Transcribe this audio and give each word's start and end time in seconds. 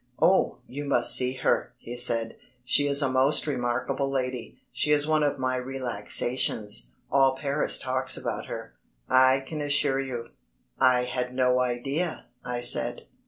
"Oh, 0.19 0.57
you 0.65 0.83
must 0.85 1.15
see 1.15 1.33
her," 1.33 1.75
he 1.77 1.95
said; 1.95 2.35
"she 2.65 2.87
is 2.87 3.03
a 3.03 3.11
most 3.11 3.45
remarkable 3.45 4.09
lady. 4.09 4.59
She 4.71 4.89
is 4.91 5.05
one 5.05 5.21
of 5.21 5.37
my 5.37 5.57
relaxations. 5.57 6.89
All 7.11 7.35
Paris 7.35 7.77
talks 7.77 8.17
about 8.17 8.47
her, 8.47 8.73
I 9.07 9.41
can 9.41 9.61
assure 9.61 9.99
you." 9.99 10.29
"I 10.79 11.03
had 11.03 11.35
no 11.35 11.59
idea," 11.59 12.25
I 12.43 12.61
said. 12.61 13.05